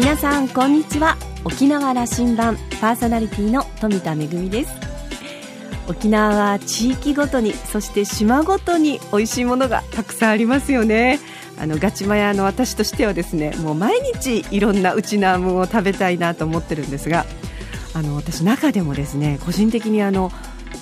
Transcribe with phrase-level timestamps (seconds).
[0.00, 1.18] 皆さんこんにちは。
[1.44, 4.72] 沖縄羅針盤パーソナリティの富田恵です。
[5.88, 11.18] 沖縄は地域ごとにそして島ごとに美味しいものがたくさんありますよね。
[11.58, 17.26] あのガチマヤの私としてはですねもう毎日いろんなうちなもを食べたいなと思ってるんですが
[17.92, 20.32] あの私中でもですね個人的にあの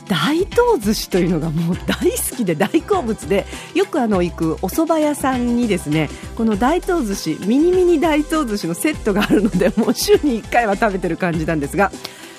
[0.09, 11.93] 大東寿司というのがもう大好きで大好物でよくあの行くお蕎麦屋さんにですねこの大東寿司ミニミニ大東寿司のセットがあるのでもう週に1回は食べてる感じなんですが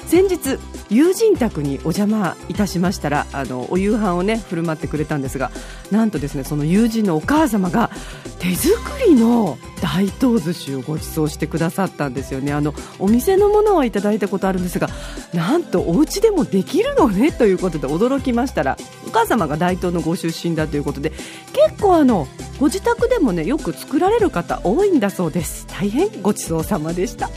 [0.09, 0.57] 先日
[0.89, 5.51] 友人宅にお邪魔いたしましたらあのお夕飯をね振る舞ってくれたんですが
[5.91, 7.91] なんとですねその友人のお母様が
[8.39, 8.75] 手作
[9.07, 12.53] りの大東寿司をご馳走してくださったんですよね。
[12.53, 14.89] あのお店のものはいただいたことあるんですが
[15.31, 17.31] なんとお家でもできるのね？
[17.31, 22.27] ということで驚きましたらお母様が大東のご出身だということで結構あの
[22.59, 25.67] ご自宅でもねよく作られる方多いんだそうです。
[25.67, 27.29] 大変ごちそうさまでした。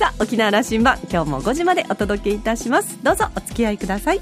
[0.00, 2.98] さあ沖縄羅針盤今日も5時までお届けいたします。
[3.02, 4.20] どうぞお付き合いください。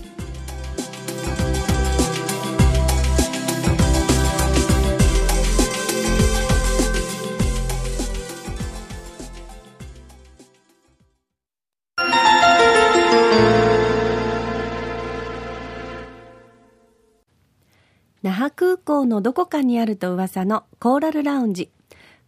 [18.25, 21.71] 那覇空港のどこかにあると噂のコーラルラウンジ。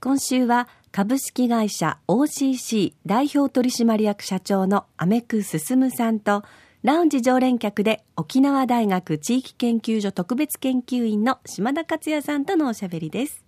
[0.01, 6.43] 今週は株式会社 OCC 代表取締役社長のアメク進さんと
[6.83, 13.45] ラウンジ常連客で沖縄大学地域研究所特別研究員の島田克也さんとのおしゃべりです。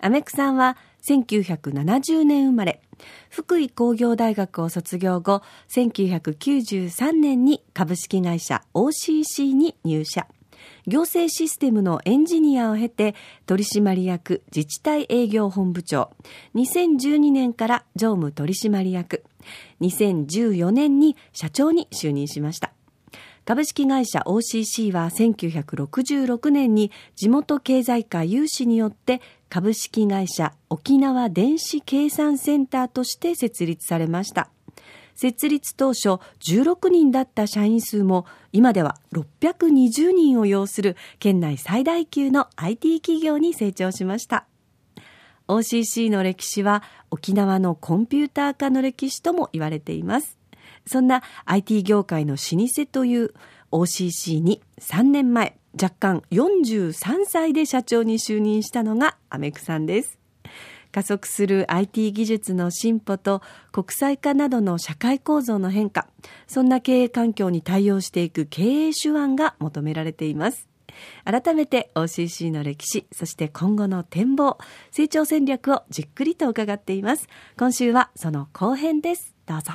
[0.00, 2.82] アメクさんは1970年生まれ、
[3.30, 10.26] 福井工業大学を卒業後、1993年に株式会社 OCC に入社。
[10.86, 13.14] 行政システムのエンジニアを経て
[13.46, 16.10] 取締役自治体営業本部長。
[16.54, 19.24] 2012年から常務取締役。
[19.80, 22.72] 2014年に社長に就任しました。
[23.44, 34.50] 株式会社 OCC は1966年に地元経済界有志によって株式会社沖縄電子計算センターとして設立されました。
[35.14, 44.46] 設立当初16人だった社員数も今では620人を要する県内最大級の IT 企業に成長しました。
[45.48, 50.38] OCC の歴史は沖縄のコンピューター化の歴史とも言われています。
[50.86, 53.34] そんな IT 業界の老舗という
[53.70, 60.21] OCC に3年前若干43歳で社長に就任したのがアメクさんです。
[60.92, 63.42] 加速する IT 技術の進歩と
[63.72, 66.06] 国際化などの社会構造の変化、
[66.46, 70.68] そんな経営環境に対応していく経営手腕が求められています。
[71.24, 74.58] 改めて OCC の歴史、そして今後の展望、
[74.90, 77.26] 成長戦略をじっくりと伺っています。
[77.58, 79.34] 今週はその後編です。
[79.46, 79.72] どうぞ。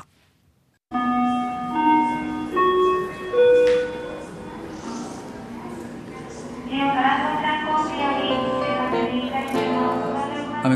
[6.69, 7.47] ア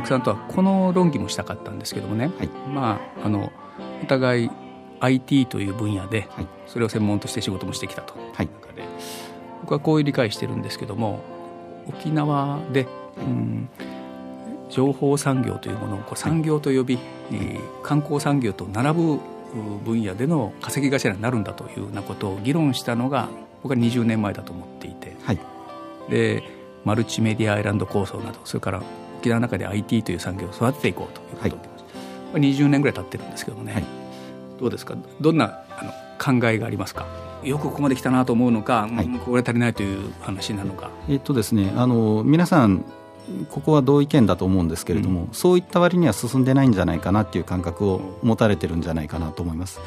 [0.06, 3.52] さんとはこの論議もしたかったんですけどもね、はい、まああの
[4.03, 4.52] お互い
[5.00, 6.28] IT という分野で、
[6.68, 8.13] それを専門として仕事もしてきたと。
[8.44, 8.46] い。
[8.46, 8.84] う中で、
[9.62, 11.19] 僕はこういう理解してるんですけども
[11.88, 12.88] 沖縄で、
[13.18, 13.69] うん、
[14.69, 17.00] 情報産業というものをこれ産業と呼び、
[17.84, 19.19] 観光産業と並ぶ
[19.84, 23.29] 分野での稼ぎ頭になるんだというようなことを議論したのが
[23.63, 25.40] 僕は20年前だと思っていて、はい、
[26.09, 26.44] で
[26.85, 28.81] マルチメディアアイランド構想などそれから
[29.22, 31.70] 沖縄の中で IT という産業を育てていこうということで、
[32.34, 33.86] はい、20年ぐらい経ってるんですけどもね、はい、
[34.59, 34.96] どうですか？
[35.22, 35.92] どんなあの
[36.40, 37.06] 考えがありますか？
[37.44, 40.90] よくここまで来たなと思うのか、はい、これ足りないという話なのか。
[41.08, 42.84] えっとですね、あの皆さん
[43.50, 49.80] ここは同意見だと思うんですけれども、うん、そういった割には進んでないんじゃないかなっていう感覚を持たれてるんじゃないかなと思います。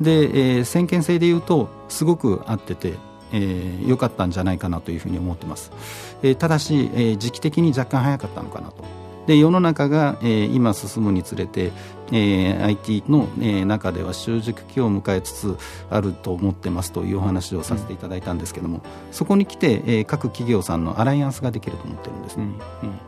[0.00, 2.94] で、えー、先見性でいうとすごく合ってて良、
[3.32, 5.72] えー、かったんじゃないかなというふうに思ってます、
[6.22, 8.84] えー、ただし、えー、時期的に若干早かったのかなと。
[9.26, 11.72] で世の中が、えー、今進むにつれて、
[12.10, 15.56] えー、IT の、えー、中では習熟期を迎えつつ
[15.88, 18.82] あると思ってますというお話をさせていただいたんですけども、うん、
[19.12, 22.88] そこに来て、えー、各企業さんのアライアンスができると思ってるんですね、うん。
[22.88, 22.98] うん、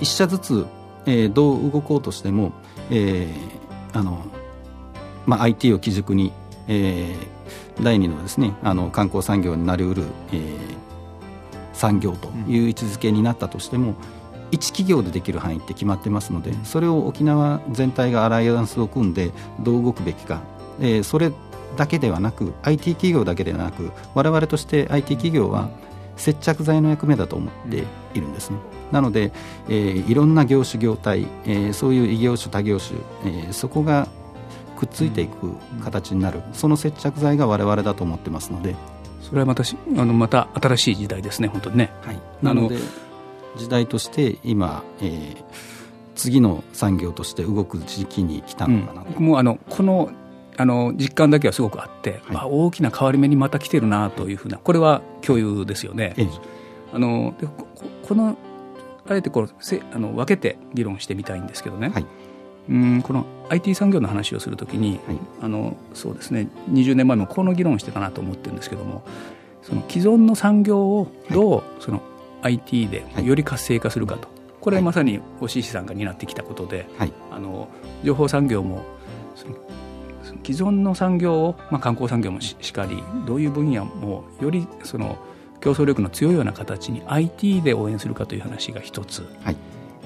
[0.00, 0.66] 一社ずつ、
[1.06, 2.52] えー、どう動こうとしても、
[2.90, 4.24] えーあの
[5.26, 6.32] まあ、IT を基軸に、
[6.68, 7.39] えー、
[7.82, 10.58] 第二のですねあの観光産業になりうる、えー、
[11.72, 13.96] 産業という位置づけになったとしても、うん、
[14.50, 19.30] 一企業でできる範囲って決まってますのでそれを沖縄全体がアライアンスを組んで
[19.60, 20.42] どう動くべきか、
[20.80, 21.32] えー、それ
[21.76, 25.70] だけではなく IT 企業だけではなく我々として IT 企業は
[26.16, 27.84] 接着剤の役目だと思って
[28.14, 28.58] いるんですね。
[28.92, 29.32] なので、
[29.68, 34.08] えー、いろんな業種業態、えー、そういう異業種多業種、えー、そこが
[34.80, 35.52] くっついていく
[35.84, 38.74] 形になる、その接着剤が我々だと思ってますので。
[39.20, 41.92] それはまたあのまた新しい時代ですね本当にね。
[42.02, 42.78] はい、なので
[43.56, 45.44] 時代として今、えー、
[46.14, 50.10] 次の産業として動く時期に来たのかなと、うん、もうあのこの
[50.56, 56.14] あの実感だけはすごくあって、はい、あ、大きな変わり目にまた来てるなというふうなこれは共有ですよね。
[56.16, 56.28] ええ、
[56.92, 57.66] あのでこ
[58.08, 58.36] この
[59.08, 62.06] あえてこうせあの分けて議論してみたいんですけどね、はい、
[62.68, 69.02] うんこの IT 産業の話をするときに、はい、あのそうですね20年前もこの議論してたなと思ってるんですけども
[69.62, 72.02] その既存の産業をどう、その
[72.42, 74.28] IT でより活性化するかと、
[74.60, 76.86] これはまさに OCC さんが担ってきたことで、
[77.30, 77.68] あの
[78.02, 78.84] 情報産業も
[79.36, 79.56] その
[80.44, 85.18] 既存の産業を、まあ、観光産業もしかりどういう分野もよりその
[85.60, 89.56] 競争力の強いような形に IT で応援するかという話が一つ、はい、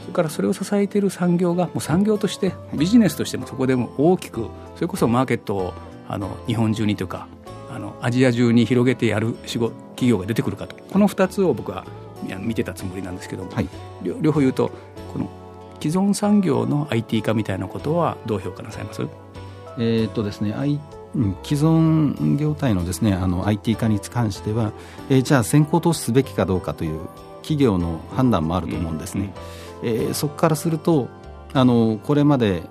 [0.04, 5.72] それからそれを支えている産業がもう産業としてビジネスとしてもそこでも大きくそれこそマーケットを
[6.06, 7.26] あの日本中にというか
[7.70, 10.76] あのアジア中に広げてやる仕事企業が出てくるかと。
[10.76, 11.86] この2つを僕は
[12.38, 13.68] 見てたつもりなんですけども、はい、
[14.02, 14.70] 両方言うと
[15.12, 15.28] この
[15.80, 19.02] 既存産業の IT 化みたいなことはどう評価なさいます？
[19.78, 20.78] えー、っとですね、I
[21.42, 24.72] 既存業態のですねあの IT 化に関しては、
[25.08, 27.00] えー、じゃあ先行投資すべきかどうかという
[27.42, 29.24] 企業の判断もあると思うんですね。
[29.24, 29.32] うん、
[29.84, 31.08] えー、そこからすると
[31.52, 32.62] あのこれまで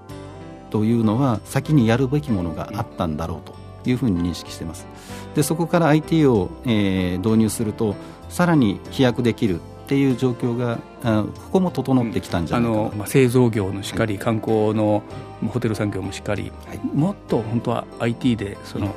[0.69, 3.41] というのは先にやるべきものがあったんだろう
[3.83, 4.87] というふうに認識しています。
[5.35, 7.95] でそこから IT を、えー、導入すると
[8.29, 15.03] さらに飛躍できるっていう状況がここも整ってきたんじゃないかな、うん、あのまあ、製造業のしっかり、はい、観光の
[15.47, 18.95] ホテル産業もしっかり、はい、もっと本当は IT でその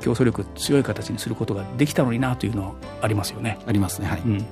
[0.00, 3.58] 競争力強い形にすることができたのになというのはありますよね。
[3.66, 4.46] ありますね、はい、うん、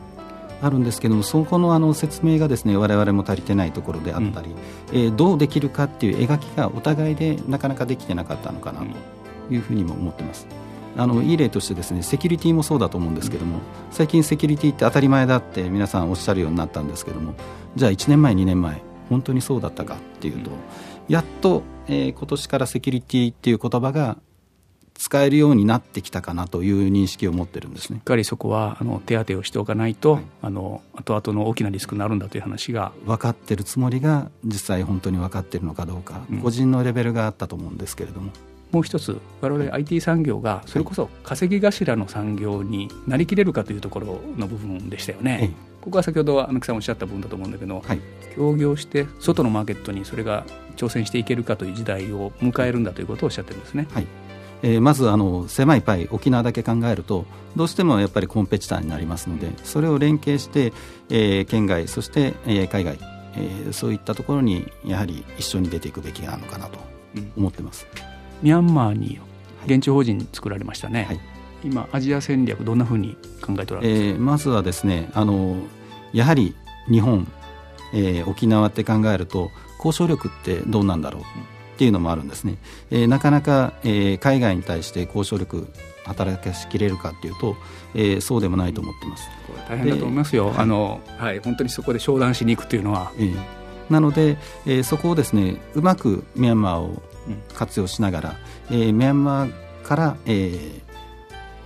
[0.63, 4.57] あるんですけどもそこのあの説明がですね我々も足りてないところであったり、うん、
[4.93, 10.47] えー、どうできるかっていう描きがお互いでなかなかできてなかったのかなというふうにも思ってます。
[10.97, 13.59] あのいい例としてですねセキュリティもそうだと思うんですけども
[13.91, 17.35] 最近セキュリティって当たり前だって皆さんおっしゃるようになったんですけども
[17.75, 20.51] じゃあ1年前2年前本当にそうだったかっていうと
[21.09, 24.19] やっと、えー、今年からセキュリティっていう言葉が
[24.95, 27.99] 使えるようになってきたかなという認識を持ってるんですね。
[27.99, 32.93] しっかりそこはあの手当てをしておかないと、はい、あの後々の大きなリスクになるんだという話が。
[33.05, 38.31] 分かってるつもりが実際本当に分かってるのかどうか、うん、個人のレベルがあったと思うんですけれども。
[38.71, 45.53] もう一つ我々 IT 産業がそれこそ稼ぎ頭の産業になりきれるかというところの部分でしたよね。
[45.81, 48.01] ここは先ほどあの木さんおっしゃった部分だと思うんだけど、はい、
[48.35, 50.45] 協業して外のマーケットにそれが
[50.77, 53.87] 挑戦していけるかという時代を迎えるんだということをおっしゃってるんですね。
[53.93, 54.07] はい
[54.65, 60.73] えー、まずあの狭いパイ沖縄だけ考えるとどうしてもやっぱりコンペティターになりますのでそれを連携して、
[61.11, 62.99] えー、県外そして、えー、海外、
[63.37, 66.79] えー、そういったところにやはり一緒に出ていくべきなのかなと
[67.37, 67.87] 思ってます。
[67.97, 69.21] うんミャンマーに
[69.65, 71.21] 現地法人作られましたね、はい、
[71.63, 74.01] 今、アジア戦略、どんなふうに考えておられます？
[74.03, 75.57] か、えー、まずはですねあの
[76.13, 76.55] やはり
[76.91, 77.27] 日本、
[77.95, 81.23] えー、沖縄って考えると交渉力ってどうなんだろう？
[81.75, 82.57] っていうのもあるんですね、
[82.91, 85.67] えー、なかなか、えー、海外に対して交渉力
[86.05, 87.57] 働かしきれるかっていうと、
[87.95, 89.29] えー、そうでもないと思ってます。
[89.69, 93.11] 大変だと思いますよ、あのはい、本当にそこで商談しに行くというのは。
[93.19, 93.37] えー、
[93.91, 97.03] なので、えー、そこをですねうまくミャンマーを
[97.55, 98.37] 活用しながら、
[98.71, 100.31] えー、ミャンマーから、え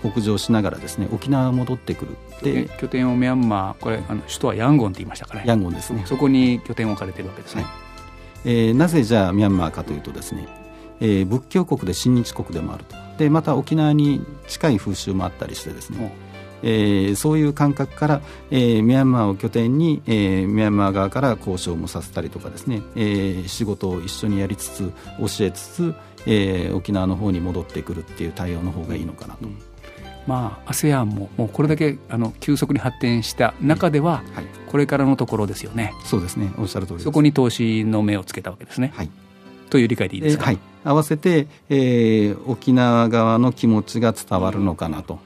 [0.03, 2.17] ー、北上しながらですね沖縄戻ってくる。
[2.43, 6.05] で拠点をミャンマーこれあの首都はヤンゴンって言いましたからヤンゴンですね。
[6.07, 7.73] そこに拠点を置かれてるわけですね、はい、
[8.49, 10.49] えー、なぜじゃあミャンマーかというとですね、
[11.01, 12.97] えー、仏教国で親日国でもあると。
[13.19, 16.17] でまた沖縄に近い風習もあったりしてですね、
[16.63, 29.47] えー、そういう感覚から、えー、ミャンマーを拠点に、えー、ミャンマー側から交渉もさせたりとかですね、えー、仕事を一緒にやりつつ教えつつ、えー、沖縄の方に戻ってくるっていう対応の方がいいのかなと。
[29.47, 29.68] うん
[30.29, 35.95] まあ、ASEAN ももうこれだけあの急速に発展した中では、はい、これからのところですよね。
[36.05, 36.53] そうですね。
[36.59, 38.93] おっしゃる通りそこに投資の目をつけたわけですね。
[38.95, 39.11] はい、
[39.71, 45.19] という理解でいいですか、はい、合わせて、えー、沖縄側の気持ちが伝わるのかなと。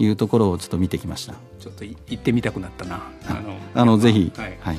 [0.00, 1.34] いうところをちょっと見てきました。
[1.58, 3.02] ちょっと行ってみたくなったな。
[3.26, 4.78] あのあのぜひ、はい、はい、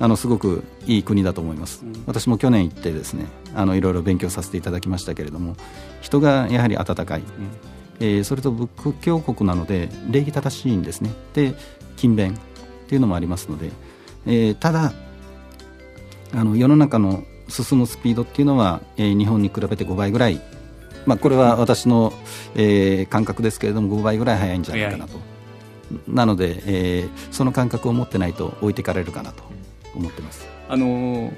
[0.00, 5.56] あのすごくいい国だと思います、うん、私も去年行ってですねあのいろいろ勉強させていただきましたけれども
[6.00, 7.26] 人がやはり温かい、うん、
[8.00, 8.68] えー、それと仏
[9.00, 11.10] 教国なので礼儀正しいんですね。
[11.34, 11.54] で
[11.96, 12.36] 勤勉っ
[12.88, 13.70] ていうのもありますので、
[14.26, 14.92] えー、ただ
[16.34, 20.40] あの世の中の進むスピードっていうのは、えー、日本に比べて5倍ぐらい。
[21.06, 22.14] まあ、これは私の、
[22.54, 25.18] えー、感覚ですけれども5倍ぐらい早いんじゃないかなと。
[26.08, 29.54] なので、えー、その感覚を持ってないと置いてかれるかなと。
[29.96, 30.46] 思ってます。
[30.68, 31.32] あの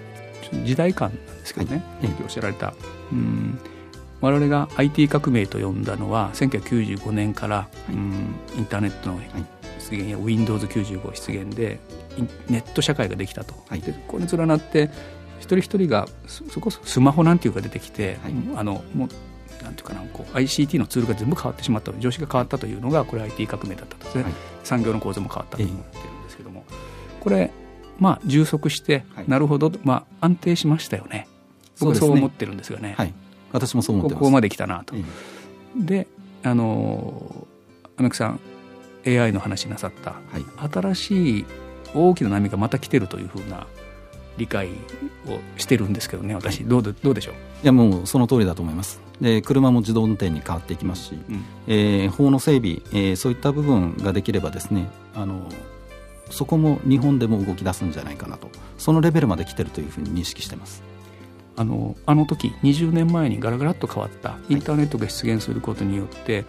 [0.64, 2.72] 時代感なんですけどね、はい、おっしゃられた、
[3.12, 3.58] うん
[4.20, 9.20] 我々が IT 革命と呼んだのは1995年から、はい、うんインターネットの
[9.78, 11.78] 出現や Windows95 出現で
[12.48, 14.90] ネット社会ができたと、はい、でこれに連なって
[15.38, 19.08] 一人一人がそこそスマホなんていうか出てきて、はい、あのもう
[19.62, 24.04] なんていうかなこう ICT のツールが全部変わってしまった常識が変わったというのがこれ IT 革命だったと。
[24.04, 24.32] ですね、はい、
[24.64, 26.64] 産業の構造も変わったと思ってるんですけども、
[27.20, 27.50] これ
[27.98, 31.28] まあ充足して、なるほど、まあ、安定しましたよね。
[31.80, 33.14] 僕はそう思ってるんですがね、はい、
[33.56, 34.94] 私もそう思ってここまで来たなと、
[35.76, 36.06] で
[36.42, 37.46] あの
[37.96, 38.40] アメクさん
[39.06, 41.46] AI の話なさった、はい、新しい
[41.94, 43.66] 大きな波がまた来てるというふうな
[44.36, 44.70] 理解を
[45.56, 47.34] してるんですけどね私、どうどうでしょう？
[47.34, 47.36] い
[47.66, 49.00] やもうその通りだと思います。
[49.20, 55.48] で車も自動運転に変わっていきますし、うん、えー、法の整備、えー、そういった部分ができればですねあの
[56.28, 58.50] そこも日本でも動き出すんじゃないかなと。
[58.76, 60.82] そのレベルまで来てるというふうに認識してます
[61.56, 66.44] あのあの時20年前にガラガラっと変わったインターネットが出現することによって、はい、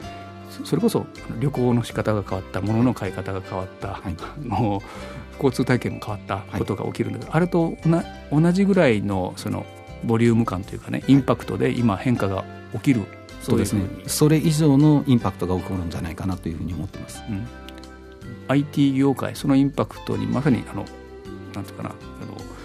[0.65, 1.05] それこそ
[1.39, 4.81] 旅行の仕方が変わった物の買い方が変わった、はい、の
[5.35, 7.77] 交通体験も変わったことが起きるんだけど、はい、あれと
[8.31, 9.65] 同じぐらいのその
[10.03, 13.05] ボリューム感というかねインパクトで今変化が起きる
[13.41, 13.83] そうですね。
[14.07, 17.47] それ以上のインパクトが起こるんじゃないかなというふうに思ってます、うん、
[18.49, 20.83] IT 業界そのインパクトにまさにあの
[21.53, 21.97] なんていうかなあの、
[22.33, 22.56] えー、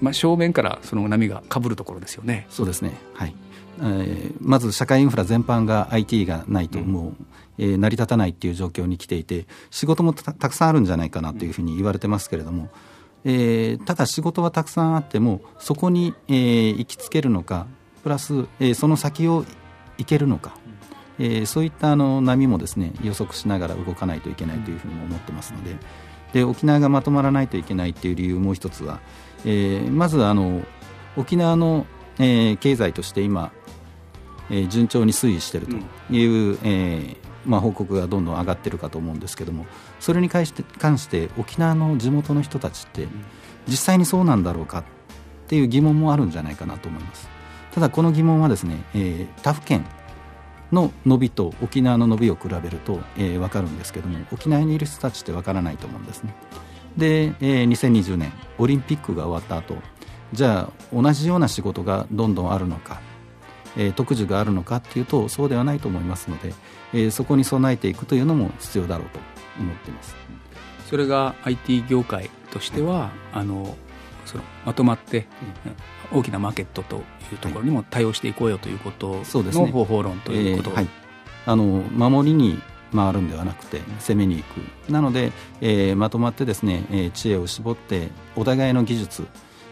[0.00, 2.46] まあ、正面からその波がかぶるところですよね。
[2.50, 2.92] そうですね。
[3.14, 3.34] はい。
[3.80, 7.24] えー、まず社会インフラ全般が IT がないともう、
[7.58, 12.70] えー、成り立たないっていう状況に来ていて仕事もたくさんあるんじゃないかなというふうに言われてますけれども、
[13.24, 17.66] えー、ただ仕事はたくさんあってもそこに、えー、行きつけるのか
[18.02, 19.44] プラス、えー、その先を
[19.96, 20.56] 行けるのか、
[21.18, 25.76] えー、そういったあの波もですね予測しながら動かないといけないというふうに思ってますので
[26.32, 29.00] で沖縄がまとまらないといけないという理由もう一つは、
[29.44, 30.62] えー、まずあの
[31.16, 31.86] 沖縄の、
[32.18, 33.52] えー、経済として今
[34.50, 39.66] えー、順調に推移しているという、うん、えー、まあ、報告がどんどん上がっているかと思うんですけども
[40.00, 43.08] それに関して関して沖縄の地元の人たちって
[43.66, 44.84] 実際にそうなんだろうかっ
[45.48, 47.28] ていう疑問もあるんじゃないかなと思います。
[47.72, 49.84] ただこの疑問はですね、えー、他府県
[50.72, 56.34] の伸びと沖縄の伸びを比べると、えー、分かるんですけども沖縄にいる人たちって分からないと思うんですね
[56.98, 59.80] で、えー、2020年オリンピックが終わった後
[60.32, 63.00] じゃあ同じような仕事がどんどんあるのか
[63.78, 66.52] えー、特需があるのかっていうとそうではないと思いますので、
[66.92, 69.20] えー、そこに備えていくというのも必要だろうと
[69.58, 70.16] 思っています。
[70.90, 73.76] それが IT 業界としては、はい、あの
[74.24, 75.26] そのまとまって
[76.12, 80.88] 大きなマーケットというところにも対応していこうよということの方法論ということ、はい、
[81.46, 82.60] あの守りに
[82.94, 84.92] 回るんではなくて攻めに行く。
[84.92, 89.26] なので、えー、まとまってですね、えー、知恵を絞ってお互いの技術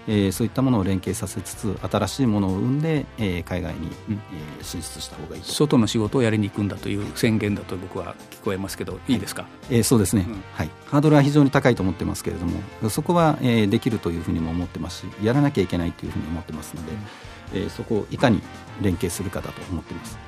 [0.09, 9.17] えー、そういったものを連携させつつ新しいものを生んで、えー、海外に、うん、えー、進出した方がいい外の仕事をやりに行くんだという宣言だと僕は聞こえますけどい。
[9.17, 18.43] いですか、はい、えー、そうですね、うん、はい、ハードルは非常に高いと思ってますけれどもそこは、えー、できるというふうにも思ってますしやらなきゃいけないというふうに思ってますので、うん、えー、そこをいかに
[18.81, 20.19] 連携するかだと思っています。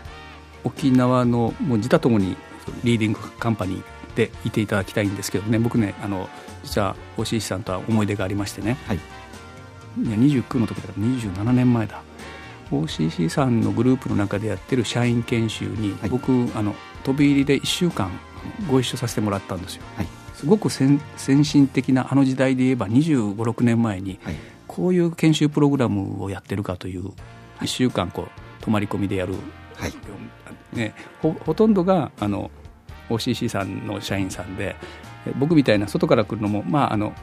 [0.64, 2.36] 沖縄のもう自他ともに
[2.84, 3.82] リーディングカンパニー
[4.16, 5.58] でいていただきたいんですけどね。
[5.58, 6.28] 僕ねあの
[6.64, 8.96] 実は押石さんとは思い出がありましてね、はい。
[8.96, 9.00] い
[10.10, 12.02] や29の時だから27年前だ。
[12.70, 18.10] OCC さんのグループの中でやってる社員研修に、はい、僕あの飛び入りで1週間
[18.70, 21.00] ご一緒させてもらったんですよ、はい、すごく先
[21.44, 24.34] 進的なあの時代で言えば2 5 6年前に、はい、
[24.66, 27.10] こういう研修プログラムをやってるかという、
[27.60, 29.34] 1週間こう泊まり込みでやる、
[29.78, 29.94] はい。
[30.72, 32.50] ね、ほほとんどがあの
[33.08, 34.76] OCC さんの社員さんで
[35.38, 37.14] 僕みたいな外から来るのも、まあ、あの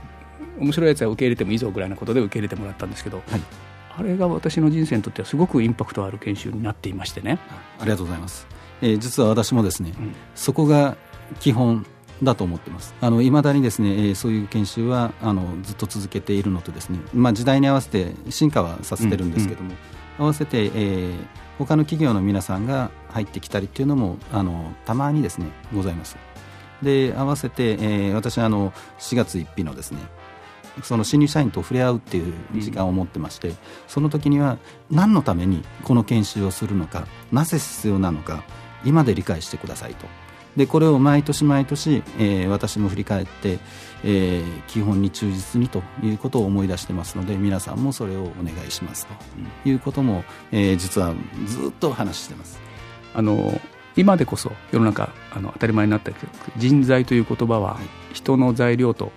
[0.59, 3.41] 面白いやつは受け入れてもいいぞぐらいなことで受け入れてもらったんですけど、はい、
[3.97, 7.39] あれが私の人生にとってはすごくインパクトある研修になっていましてね。
[7.79, 8.47] ありがとうございます、
[8.81, 10.97] えー、実は私もですね、うん、そこが
[11.39, 11.85] 基本
[12.23, 12.95] だと思ってます。
[13.01, 19.77] いまだにですね、えー、そういう研修はあのずっと続けているのとですね、まあ、時代に合わせて進化はさせてるんですけども、うんうん、
[20.17, 21.15] 合わせて、えー、
[21.57, 26.17] 他の企業の皆さんが入ってきたりっていうのもあのたまにですねございます。
[26.81, 29.99] で合わせて、えー、私あの4月1日のですね
[30.83, 33.57] その新入社員と触れ合うっていう時間を持ってまして、うん、
[33.87, 34.57] その時には
[34.91, 38.43] 何のためにこの研修をするのかなぜ必要なのか
[38.83, 40.24] 今で理解してくださいと。
[40.55, 43.59] でこれを毎年毎年、えー、私も振り返って、
[44.03, 49.13] えー、基本に忠実にということを思い出してますので皆さんもそれをお願いしますと
[49.69, 51.13] いうことも、えー、実は
[51.45, 52.59] ずっと話してます。
[53.13, 53.59] あの
[53.95, 57.79] 今でこそ世の中あの当たり前になったけど人材という言葉は
[58.11, 59.13] 人の材料と、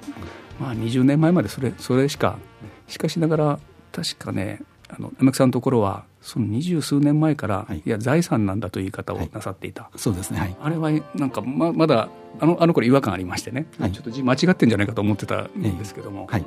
[0.60, 2.38] まあ、20年前までそれそれしか
[2.86, 3.58] しかしながら
[3.90, 16.44] 確かねあの山木さんのところはその二十数年前から、はい、いや財産なんだという言い方をなさっていた、はい、そうですね、はい、あれはなんかままだあのあの頃違和感ありましてね、はい、ちょっと字間違ってんじゃないかと思ってたんですけども、はい、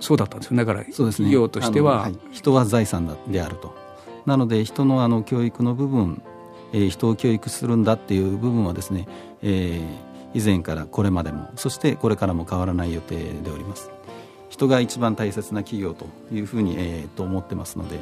[0.00, 0.56] そうだったんですよ。
[0.56, 3.74] だから企業としては、ね、人は財産であると。
[4.24, 6.22] なので人のあの教育の部分、
[6.72, 9.06] えー、人を教育するんだっていう部分はですね、
[9.42, 13.90] えー、以前からこれまでもそしてこれからも変わらない予定でおります。
[14.48, 17.98] 人が一番大切な企業というふうに、えー、と思ってますので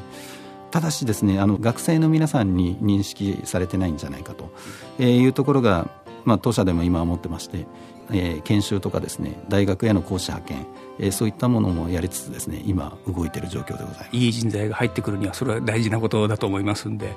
[0.72, 4.50] ただしですねあの学生の皆さんに認識されてないんじゃないかと、
[4.98, 5.88] えー、いうところが、
[6.24, 7.66] まあ、当社でも今思ってまして、
[8.10, 10.66] えー、研修とかですね大学への講師派遣、
[10.98, 14.08] えー、そういったものもやりつつですね今動いている状況でございます。
[14.16, 17.16] いい人材が入ってくるにはそれは大事なことだと思いますんで、はい、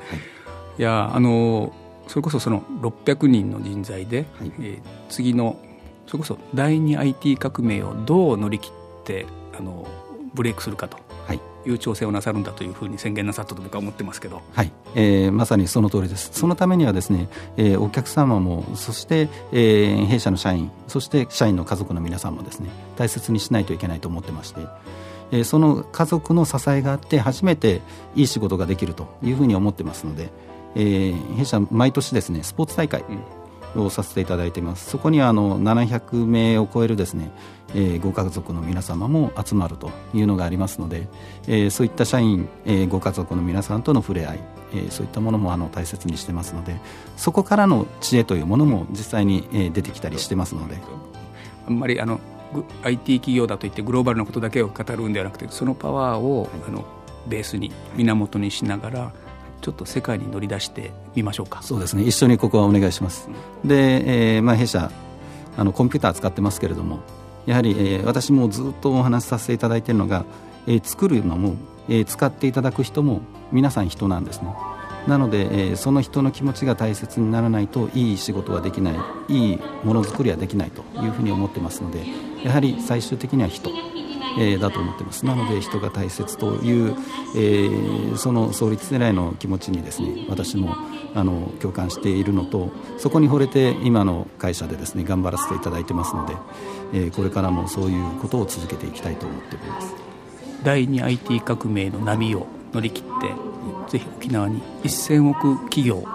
[0.80, 1.74] いやあの
[2.08, 5.58] それこそその600人の人材で、はい、えー、次の
[6.08, 9.26] それこそ第2 IT 革命をどう乗り切って
[9.58, 9.88] あの
[10.34, 10.98] ブレイクするかと
[11.66, 14.72] いう調整をなさるんだというふうに宣言なさったと僕は思ってますけど、はい。
[14.96, 16.30] えー、まさにその通りです。
[16.34, 24.62] そのためにはですね、えー、お客様もそして、えー、弊社の社員そして社員の家族の皆さんもですね大切にしないといけないと思ってまして、
[25.32, 27.82] えー、その家族の支えがあって初めて
[28.16, 30.30] いい仕事ができるというふうに思ってますので、
[30.76, 33.35] えー、弊社毎年ですねスポーツ大会、うん
[33.76, 34.90] をさせていただいています。
[34.90, 37.32] そこにあの700名を超えるですね、
[37.74, 41.08] えー、ご家族の皆様も集まるというのがありますので、
[41.48, 44.40] えー、そういった社員、えー、ご家族の皆さんとの触れ合い、
[44.74, 46.80] えー、そういったものもあの大切にしてますので
[47.18, 50.78] そこからの知恵というものも実際に、えー、出てきたりしてますので。
[51.68, 52.20] あんまりあの
[52.84, 56.86] IT 企業だといってグローバルなことだけを語るんではなくてそのパワーを、あの
[57.28, 59.12] ベースに源にしながら
[59.62, 61.62] ちょっと世界に乗り出してみましょうか。
[61.62, 62.04] そうですね。
[62.04, 63.30] 一緒にここはお願いします、
[63.64, 64.92] うん、で、えーまあ、弊社
[65.58, 67.00] あのコンピューター使ってますけれども
[67.46, 70.26] やはり、えー、私もずっとお話しさせていただいているのが、
[70.68, 71.56] えー、作るのも、
[71.88, 74.54] えー、使っていただく人も皆さん人なんですね。
[75.08, 78.96] なので、えー、その人の気持ちが大切にならないといい仕事はできない
[79.30, 82.04] いいものづくりはできないというふうに思ってますので
[82.44, 83.70] やはり最終的には人
[84.38, 85.26] えー、だと思ってます。
[85.26, 86.96] なので人が大切という、
[87.36, 90.76] えー、その創立世代の気持ちにですね私も
[91.14, 96.34] あの共感しているのとそこに惚れて今の会社でですね頑張らせていただいてますので、
[96.94, 99.96] えー、これからもそういうことを続けていきたいと思っております。
[100.64, 103.34] 第2 IT 革命の波を乗り切って
[103.92, 106.08] ぜひ沖縄に1000億企業を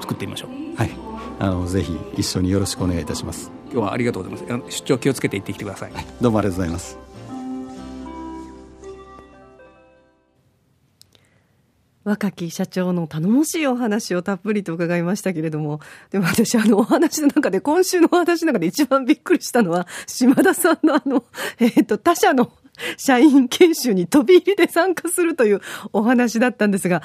[0.00, 0.76] 作ってみましょう。
[0.76, 0.90] はい。
[1.38, 3.50] あのぜひ一緒によろしくお願いいたします。
[3.72, 4.76] 今日はありがとうございます。
[4.78, 7.09] 出張気をつけて行ってきてください、はい、どうもありがとうございます
[12.04, 21.24] 若き社長の頼もしいお話をたっぷりと伺いましたけれども、でも私あのお話の中で、今週のお話の中で一番びっくりしたのは、島田さんのあの、
[21.60, 22.52] えっ、ー、と、他社の
[22.96, 25.60] 社員研修に飛び入りで参加するという
[25.92, 27.02] お話だったんですが、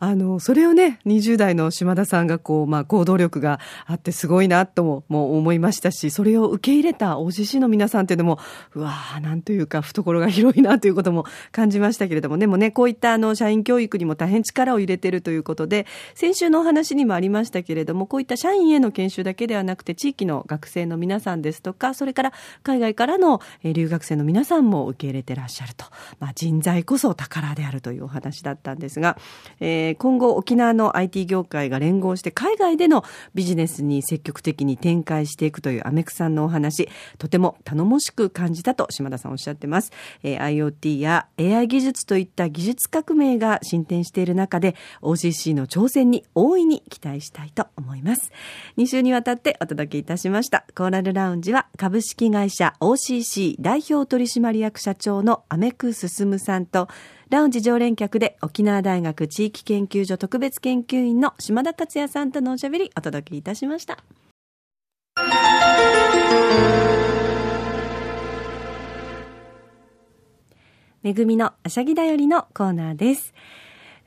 [0.00, 8.38] あの、それをね、20代の島田さんがこう、まあ、行動力があってすごいなとも、も思いましたし、それを受け入れた OCC の皆さんっていうのも、
[8.74, 15.84] うわー、なんというか、懐が広いなということも感じましたけれども、でもね、こういったあの、社員教育にも大変力を入れてるということで、
[16.14, 22.32] 先週のお話にもありましたけれども、こういった社員への研修だけではなくて、地域の学生の皆さんですとか、それから
[22.62, 25.86] 海外からの留学生の皆さんも受け入れてらっしゃると。
[26.20, 29.18] まあ、人材こそ宝であるというお話だったんですが、
[29.58, 39.92] えーえー、今後沖縄の IT 業界が連合して海外でのビジネスに積極的に展開していくというアメクさんのお話、とても頼もしく感じたと島田さんおっしゃってます。
[40.22, 48.30] えー、IoT や AI 技術といった技術革命が進展している中で OCC の挑戦に大いに期待したいと思います。
[48.76, 50.64] 2週にわたってお届けいたしました。
[50.74, 56.88] コーラルラウンジは株式会社 OCC 代表取締役社長のアメク進さんと
[57.30, 64.02] ラウンジ常連客で沖縄大学地域研究所特別研究員の島田達也さんとのおしゃべりお届けいたしました。
[71.02, 73.34] めぐみのあしゃぎだよりのコーナーです。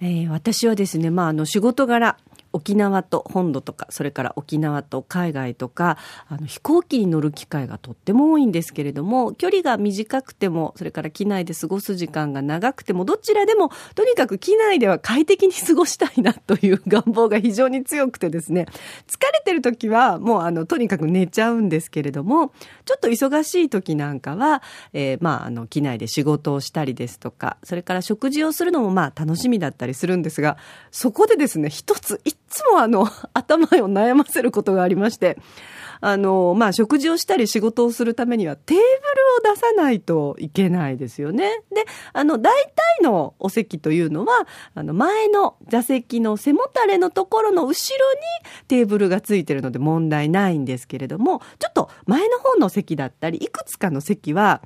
[0.01, 2.17] えー、私はですね、まあ、あの仕事柄、
[2.53, 18.67] 沖縄と本土とか、それから沖縄と海外とか、あの飛行機に乗る機会がとっても多いんですけれども、距離が短くても、それから機内で過ごす時間が長くても、どちらでも、とにかく機内では快適に過ごしたいなという願望が非常に強くてですね、
[19.07, 22.53] 疲れてる時はもうあの、とにかく寝ちゃうんですけれども、
[22.85, 24.61] ちょっと忙しい時なんかは、
[24.93, 30.57] えー、まあ、あの、機内で仕事をしたりですとか、それから食事をするのもまあ楽しみだったりするんですが、
[30.91, 35.37] そこでですね、一つ、つもあの、 頭を悩ませることがありまして、
[36.01, 41.61] あの、まあ、食事をしたり仕事をするためにはテーブルを出さないといけないですよね。
[41.73, 42.51] で、あの、大
[42.99, 48.19] 体のお席というのは、あの、前の座席の背もたれのところの後ろに
[48.67, 54.63] テーブルがついてるので問題ないんですけれども、ちょっと前の方の席だったり、いくつかの席は、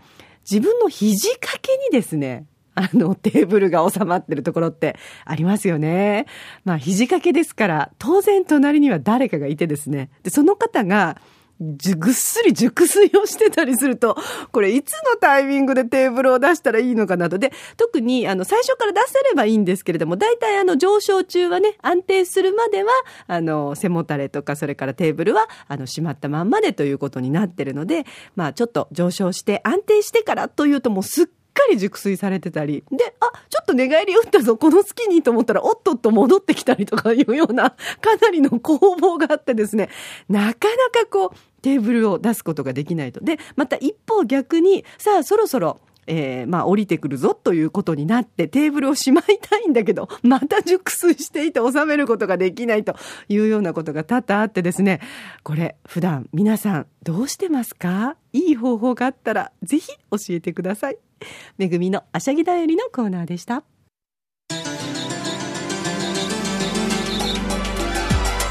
[0.49, 2.45] 自分の肘掛けにですね、
[2.77, 6.25] あの、テーブルが収まってるところってありますよね。
[6.65, 10.09] まあ、肘掛けですから、当然隣には誰かがいてですね。
[10.23, 11.17] で、その方が、
[11.57, 14.17] ぐっすり熟睡をしてたりすると、
[14.51, 17.37] これいつのタイミングでテーブルを出したらいいのかなと。
[17.37, 22.91] で、特にあの最初から出せればいいんですけれども、大体あの上昇中はね、安定するまでは、
[23.27, 39.89] あの背もたれとかそれからテーブルはあの閉まったまんまでということになってるので、まあちょっと上昇して安定してからというともうすっかり熟睡されてたり、で、あ、ちょっと寝返り打ったぞ、この月にと思ったら、おっとっと戻ってきたりとかいうような、かなりの攻防があってですね、
[40.29, 43.21] なかなかこう、テーブルを出すことができないと。
[43.21, 52.95] で、また一方逆に、さあそろそろ、えー、まあ降りてくるぞということになってテーブルをしまいたいんだけど、また熟睡していて収めることができないと
[53.27, 55.01] いうようなことが多々あってですね、
[55.41, 58.17] これ普段皆さんどうしてますか？
[58.33, 60.99] いい方法があったらぜひ教えてください。
[61.57, 63.63] めぐみのあしゃぎだよりのコーナーでした。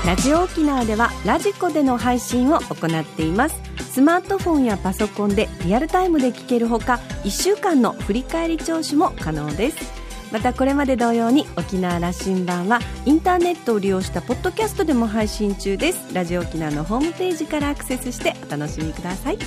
[0.07, 3.57] ラジオ沖縄ではラジコでの配信を行っています。
[3.91, 10.05] スマートフォンやパソコンでリアルタイムで聞けるほか1週間の振り返り聴取も可能です。
[10.31, 16.13] またこれまで同様に沖縄羅針盤はインターネットを利用したポッドキャストでも配信中です。
[16.13, 19.39] ラジオ沖縄のホームページからアクセスしてお楽しみください。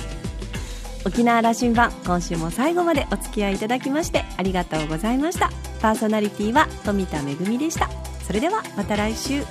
[1.08, 5.50] 沖縄羅針盤今週も最後までお付き合いいただきましてありがとうございました。
[5.80, 7.88] パーソナリティは富田恵でした。
[8.26, 9.42] それではまた来週。